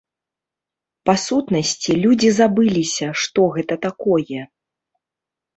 [1.09, 4.41] Па-сутнасці, людзі забыліся, што гэта такое.